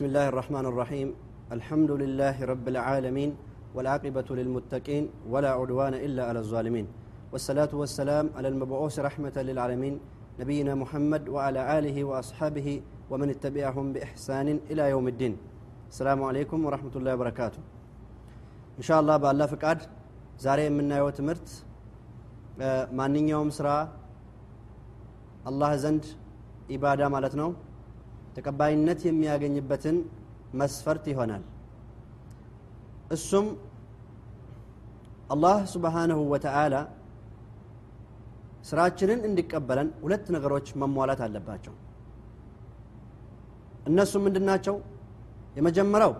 [0.00, 1.08] بسم الله الرحمن الرحيم
[1.52, 3.30] الحمد لله رب العالمين
[3.74, 6.86] والعاقبة للمتقين ولا عدوان إلا على الظالمين
[7.32, 10.00] والصلاة والسلام على المبعوث رحمة للعالمين
[10.40, 15.36] نبينا محمد وعلى آله وأصحابه ومن اتبعهم بإحسان إلى يوم الدين
[15.92, 17.60] السلام عليكم ورحمة الله وبركاته
[18.78, 19.80] إن شاء الله بالله فكاد
[20.38, 21.48] زاري من نايو تمرت
[22.98, 23.78] ما يوم سرا
[25.50, 26.04] الله زند
[26.70, 27.69] إبادة مالتنا
[28.36, 29.96] ተቀባይነት የሚያገኝበትን
[30.60, 31.42] መስፈርት ይሆናል።
[33.12, 33.46] እሱም
[35.34, 36.74] አላህ ስብሓንሁ ወተዓላ
[38.68, 41.74] ስራችንን እንዲቀበለን ሁለት ነገሮች መሟላት አለባቸው።
[43.88, 44.76] እነሱ ምንድን ናቸው?
[45.56, 46.12] የመጀመሪያው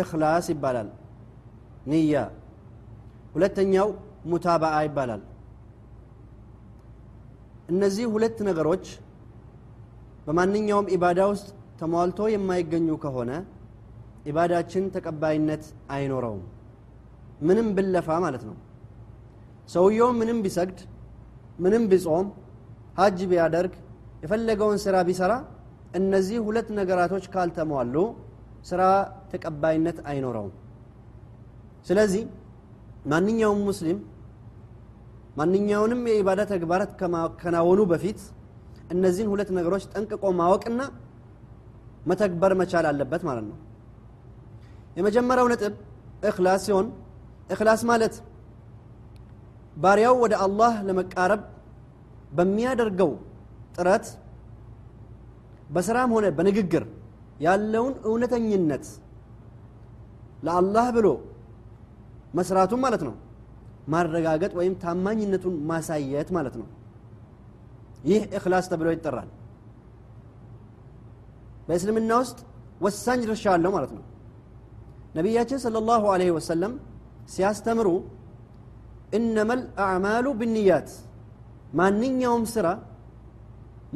[0.00, 0.88] እክላስ ይባላል
[1.90, 2.14] ንያ።
[3.34, 3.88] ሁለተኛው
[4.26, 5.22] ሙታባአ ይባላል።
[7.68, 8.84] እነዚህ ሁለት ነገሮች
[10.26, 11.48] በማንኛውም ኢባዳ ውስጥ
[11.80, 13.30] ተሟልቶ የማይገኙ ከሆነ
[14.30, 16.44] ኢባዳችን ተቀባይነት አይኖረውም።
[17.40, 18.56] ምንም ብለፋ ማለት ነው።
[19.68, 20.78] ሰውየው ምንም ቢሰግድ
[21.58, 22.26] ምንም ቢጾም
[22.98, 23.72] ሀጅ ቢያደርግ
[24.22, 25.32] የፈለገውን ስራ ቢሰራ
[25.96, 27.96] እነዚህ ሁለት ነገራቶች ካልተሟሉ
[28.70, 28.82] ስራ
[29.32, 30.54] ተቀባይነት አይኖረውም።
[31.86, 32.22] ስለዚህ
[33.12, 33.98] ማንኛውም ሙስሊም
[35.36, 38.20] ማንኛውንም የኢባዳ ተግባራት ከማከናወኑ በፊት
[38.90, 40.80] እነዚህን ሁለት ነገሮች ጠንቅቆ ማወቅና
[42.10, 43.56] መተግበር መቻል አለበት ማለት ነው።
[44.98, 45.74] የመጀመሪያው ነጥብ
[46.28, 46.86] እክላስ ሲሆን
[47.50, 48.14] እክላስ ማለት
[49.76, 51.42] ባሪያው ወደ አላህ ለመቃረብ
[52.36, 53.10] በሚያደርገው
[53.76, 54.06] ጥረት
[55.70, 56.84] በስራም ሆነ በንግግር
[57.40, 58.84] ያለውን እውነተኝነት
[60.46, 61.08] ለአላህ ብሎ
[62.34, 63.14] መስራቱን ማለት ነው።
[63.88, 66.66] ማረጋገጥ ወይም ታማኝነቱን ማሳየት ማለት ነው
[68.06, 69.30] ይህ እክላስ ተብሎ ይጠራል
[71.68, 72.38] በእስልምና ውስጥ
[72.84, 74.04] ወሳኝ ድርሻ አለው ማለት ነው
[75.16, 76.72] ነቢያችን صለ ላሁ አለህ ወሰለም
[77.34, 77.88] ሲያስተምሩ
[79.18, 80.88] እነመል አዕማሉ ብንያት
[81.78, 82.66] ማንኛውም ስራ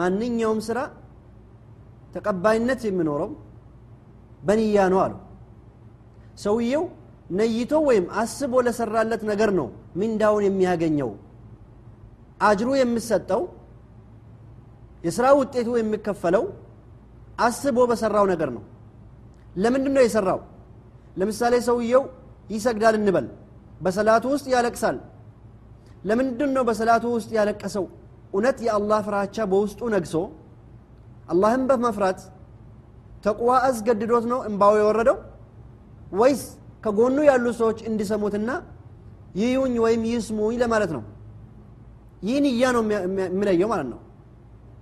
[0.00, 0.78] ማንኛውም ስራ
[2.14, 3.30] ተቀባይነት የሚኖረው
[4.46, 5.14] በንያ ነው አሉ
[6.44, 6.84] ሰውየው
[7.38, 9.66] ነይቶ ወይም አስቦ ለሰራለት ነገር ነው
[10.00, 11.10] ምንዳውን የሚያገኘው
[12.48, 13.42] አጅሩ የሚሰጠው
[15.08, 16.44] የስራ ውጤቱ የሚከፈለው
[17.46, 18.62] አስቦ በሰራው ነገር ነው።
[19.62, 20.40] ለምንድን ነው የሰራው?
[21.20, 22.02] ለምሳሌ ሰውየው
[22.54, 23.26] ይሰግዳል እንበል
[23.84, 24.96] በሰላቱ ውስጥ ያለቅሳል።
[26.08, 27.84] ለምንድን ነው በሰላቱ ውስጥ ያለቀሰው?
[28.32, 30.14] እውነት የአላህ ፍራቻ በውስጡ ነግሶ
[31.32, 32.20] አላህን በመፍራት
[33.24, 35.16] ተቅዋ አስገድዶት ነው እንባው የወረደው?
[36.20, 36.42] ወይስ
[36.84, 38.50] ከጎኑ ያሉ ሰዎች እንዲሰሙትና
[39.40, 41.02] ይዩኝ ወይም ይስሙኝ ለማለት ነው?
[42.26, 42.82] ይህ ንያ ነው
[43.26, 43.98] የሚለየው ማለት ነው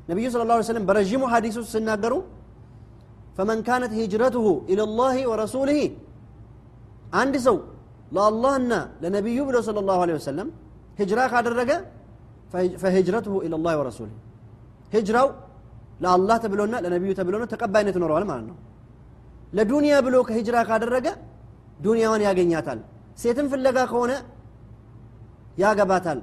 [0.09, 2.15] ነቢዩ ስለ ላ ሰለም በረዥሙ ሀዲስ ውስጥ ሲናገሩ
[3.39, 5.81] ፈመን ካነት ሂጅረትሁ ኢለላህ ወረሱልህ
[7.21, 7.57] አንድ ሰው
[8.17, 8.73] ለአላህና
[9.03, 10.49] ለነቢዩ ብሎ ስለ ላሁ ወሰለም
[11.01, 11.71] ሂጅራ ካደረገ
[12.83, 14.17] ፈሂጅረትሁ ኢለላህ ወረሱልህ
[14.95, 15.29] ሂጅራው
[16.05, 18.57] ለአላህ ተብሎና ለነቢዩ ተብሎ ነው ተቀባይነት ይኖረዋል ማለት ነው
[19.57, 21.07] ለዱንያ ብሎ ከሂጅራ ካደረገ
[21.85, 22.79] ዱንያዋን ያገኛታል
[23.23, 24.13] ሴትን ፍለጋ ከሆነ
[25.63, 26.19] ያገባታል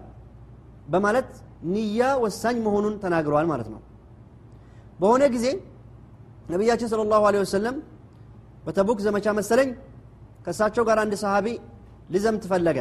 [0.94, 1.30] በማለት
[1.66, 3.82] ንያ ወሳኝ መሆኑን ተናግረዋል ማለት ነው።
[5.00, 5.46] በሆነ ጊዜ
[6.50, 7.76] ነቢያችን ስለ ላሁ ወሰለም
[8.66, 9.70] በተቡክ ዘመቻ መሰለኝ
[10.46, 11.48] ከእሳቸው ጋር አንድ ሰሃቢ
[12.14, 12.80] ሊዘምት ፈለገ።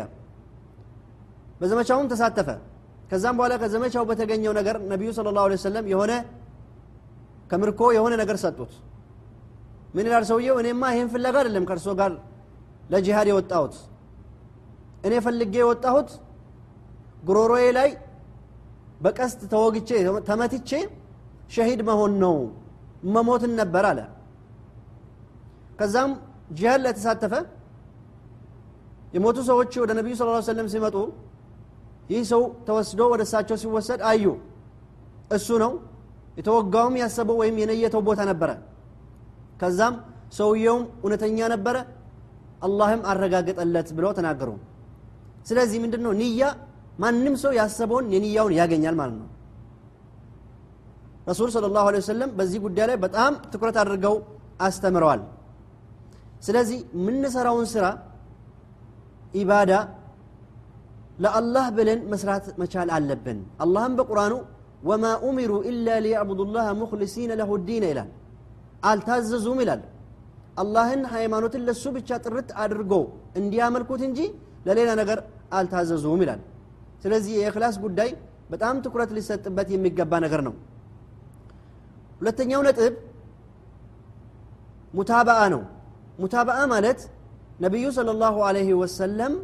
[1.61, 2.49] በዘመቻውም ተሳተፈ።
[3.11, 6.13] ከዛም በኋላ ከዘመቻው በተገኘው ነገር ነቢዩ ስለ ላሁ ወሰለም የሆነ
[7.51, 8.73] ከምርኮ የሆነ ነገር ሰጡት።
[9.95, 10.57] ምን ይላል ሰውየው?
[10.63, 12.13] እኔማ ይህን ፍለጋ አይደለም ከእርሶ ጋር
[12.93, 13.75] ለጂሃድ የወጣሁት።
[15.07, 16.11] እኔ ፈልጌ የወጣሁት
[17.27, 17.89] ጉሮሮዬ ላይ
[19.03, 19.89] በቀስት ተወግቼ
[20.29, 20.71] ተመትቼ
[21.55, 22.37] ሸሂድ መሆን ነው።
[23.15, 24.01] መሞትን ነበር አለ።
[25.79, 26.11] ከዛም
[26.59, 27.35] ጂሃድ ላይ ተሳተፈ።
[29.15, 30.97] የሞቱ ሰዎች ወደ ነቢዩ ስለ ሰለም ሲመጡ
[32.13, 34.25] ይህ ሰው ተወስዶ ወደ እሳቸው ሲወሰድ አዩ።
[35.37, 35.73] እሱ ነው
[36.39, 38.51] የተወጋውም ያሰበው ወይም የነየተው ቦታ ነበረ።
[39.61, 39.95] ከዛም
[40.39, 41.77] ሰውየውም እውነተኛ ነበረ
[42.67, 44.51] አላህም አረጋገጠለት ብለው ተናገሩ።
[45.47, 46.43] ስለዚህ ምንድን ነው ንያ
[46.99, 49.29] ማንም ሰው ያሰበውን የንያውን ያገኛል ማለት ነው።
[51.29, 54.15] ረሱል ስለ ላሁ ወሰለም በዚህ ጉዳይ ላይ በጣም ትኩረት አድርገው
[54.61, 55.21] አስተምረዋል።
[56.47, 57.85] ስለዚህ የምንሰራውን ስራ
[59.35, 59.73] ኢባዳ
[61.19, 64.35] ለአላህ ብለን መስራት መቻል አለብን። አላህም በቁርአኑ
[64.85, 68.09] ወማ ኡሚሩ ኢላ ሊያዕቡዱ ላህ ሙክሊሲነ ለሁ ዲነ ይላል።
[68.91, 69.83] አልታዘዙም ይላል።
[70.63, 72.93] አላህን ሃይማኖትን ለሱ ብቻ ጥርት አድርጎ
[73.41, 74.19] እንዲያመልኩት እንጂ
[74.67, 75.19] ለሌላ ነገር
[75.59, 76.41] አልታዘዙም ይላል
[77.03, 78.11] ስለዚህ የእክላስ ጉዳይ
[78.53, 80.55] በጣም ትኩረት ሊሰጥበት የሚገባ ነገር ነው።
[82.21, 82.95] ሁለተኛው ነጥብ
[84.95, 85.63] ሙታበአ ነው።
[86.19, 87.01] ሙታበአ ማለት
[87.61, 89.35] ነቢዩ صለ ላሁ አለይህ ወሰለም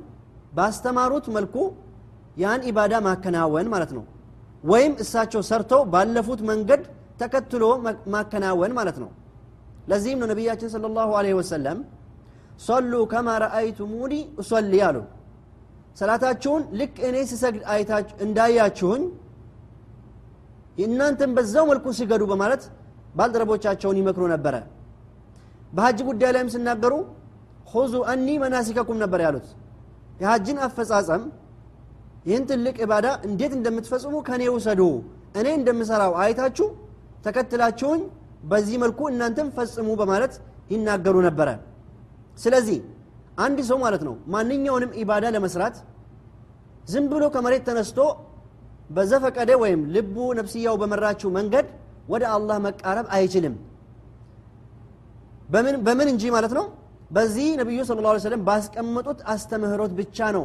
[0.57, 1.57] ባስተማሩት መልኩ
[2.43, 4.05] ያን ኢባዳ ማከናወን ማለት ነው።
[4.65, 6.83] ወይም እሳቸው ሰርተው ባለፉት መንገድ
[7.21, 7.65] ተከትሎ
[8.15, 9.11] ማከናወን ማለት ነው።
[9.91, 11.79] ለዚህም ነው ነቢያችን صለ ላሁ አለይህ ወሰለም
[12.61, 14.13] ሶሉ ከማ ረአይቱሙኒ
[14.43, 14.97] እሶሊ አሉ
[15.99, 17.63] ሰላታችሁን ልክ እኔ ስሰግድ
[18.25, 19.03] እንዳያችሁኝ
[20.85, 22.63] እናንተን በዛው መልኩ ስገዱ በማለት
[23.17, 24.55] ባልደረቦቻቸውን ይመክሩ ነበረ።
[25.73, 26.93] በሀጅ ጉዳይ ላይም ሲናገሩ
[27.73, 29.47] ሁዙ አኒ መናሲከኩም ነበር ያሉት።
[30.23, 31.25] የሀጅን አፈጻጸም
[32.29, 34.81] ይህን ትልቅ ኢባዳ እንዴት እንደምትፈጽሙ ከእኔ ውሰዱ
[35.41, 36.67] እኔ እንደምሰራው አይታችሁ
[37.27, 38.01] ተከትላችሁኝ
[38.51, 40.35] በዚህ መልኩ እናንተም ፈጽሙ በማለት
[40.73, 41.49] ይናገሩ ነበረ።
[42.39, 42.79] ስለዚህ
[43.39, 45.77] አንድ ሰው ማለት ነው ማንኛውንም ኢባዳ ለመስራት
[46.89, 47.99] ዝም ብሎ ከመሬት ተነስቶ
[48.91, 51.67] በዘፈቀደ ወይም ልቡ ነፍስያው በመራችው መንገድ
[52.13, 53.55] ወደ አላህ መቃረብ አይችልም።
[55.87, 56.65] በምን እንጂ ማለት ነው
[57.11, 60.45] በዚህ ነቢዩ ስለ ላ ሰለም ባስቀመጡት አስተምህሮት ብቻ ነው።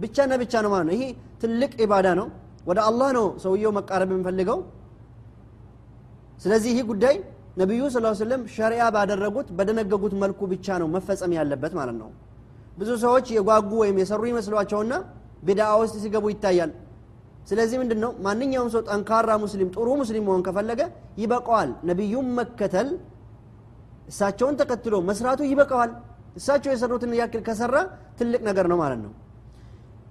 [0.00, 1.04] ብቻና ብቻ ነው ማለት ነው። ይሄ
[1.42, 2.28] ትልቅ ኢባዳ ነው።
[2.68, 4.58] ወደ አላህ ነው ሰውየው መቃረብ የምፈልገው
[6.38, 7.16] ስለዚህ ይህ ጉዳይ
[7.56, 12.10] ነቢዩ ስ ሰለም ሸሪያ ባደረጉት በደነገጉት መልኩ ብቻ ነው መፈጸም ያለበት ማለት ነው።
[12.78, 14.92] ብዙ ሰዎች የጓጉ ወይም የሰሩ ይመስሏቸውና
[15.46, 16.70] ቢድዓ ውስጥ ሲገቡ ይታያል።
[17.48, 20.80] ስለዚህ ምንድን ነው ማንኛውም ሰው ጠንካራ ሙስሊም ጥሩ ሙስሊም መሆን ከፈለገ
[21.22, 22.88] ይበቀዋል ነቢዩም መከተል
[24.08, 25.90] እሳቸውን ተከትሎ መስራቱ ይበቀዋል
[26.36, 27.76] እሳቸው የሰሩትን ያክል ከሰራ
[28.18, 29.12] ትልቅ ነገር ነው ማለት ነው።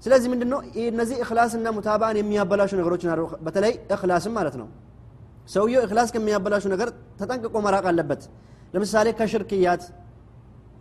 [0.04, 0.60] ስለዚህ ምንድን ነው
[0.92, 3.04] እነዚህ እክላስና ሙታባን የሚያበላሹ ነገሮች
[3.48, 4.68] በተለይ እክላስም ማለት ነው
[5.52, 6.90] ሰውየው እክላስ ከሚያበላሹ ነገር
[7.20, 8.22] ተጠንቅቆ መራቅ አለበት።
[8.74, 9.84] ለምሳሌ ከሽርክያት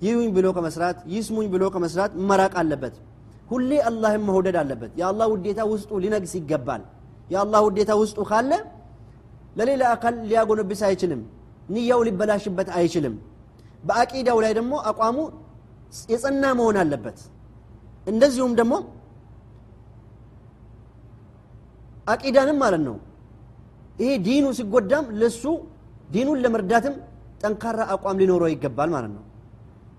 [0.03, 2.95] ይሁኝ ብሎ ከመስራት ይስሙኝ ብሎ ከመስራት መራቅ አለበት።
[3.51, 6.83] ሁሌ አላህን መውደድ አለበት። የአላህ ውዴታ ውስጡ ሊነግስ ይገባል።
[7.33, 8.53] የአላህ ውዴታ ውስጡ ካለ
[9.59, 11.21] ለሌላ አካል ሊያጎነብስ አይችልም።
[11.71, 13.15] ንያው ሊበላሽበት አይችልም።
[13.85, 15.19] በአቂዳው ላይ ደግሞ አቋሙ
[16.13, 17.19] የጸና መሆን አለበት።
[18.07, 18.75] እንደዚሁም ደግሞ
[22.07, 22.97] አቂዳንም ማለት ነው
[24.01, 25.43] ይሄ ዲኑ ሲጎዳም ለሱ
[26.11, 26.95] ዲኑን ለመርዳትም
[27.43, 29.25] ጠንካራ አቋም ሊኖረው ይገባል ማለት ነው።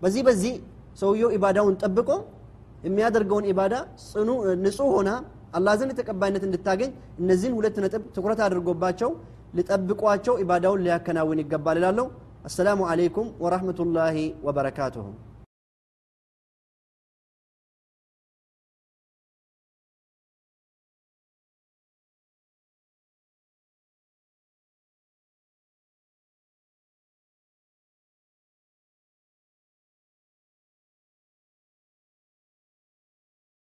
[0.01, 0.53] በዚህ በዚህ
[1.01, 2.09] ሰውየው ኢባዳውን ጠብቆ
[2.83, 3.73] የሚያደርገውን ኢባዳ
[4.05, 4.29] ጽኑ
[4.63, 5.09] ንጹህ ሆና
[5.57, 9.09] አላህ ዘንድ ተቀባይነት እንድታገኝ እነዚህን ሁለት ነጥብ ትኩረት አድርጎባቸው
[9.57, 12.05] ሊጠብቋቸው ኢባዳውን ሊያከናውን ይገባል እላለሁ።
[12.45, 14.15] አሰላሙ አለይኩም ወራህመቱላሂ
[14.45, 15.05] ወበረካቱሁ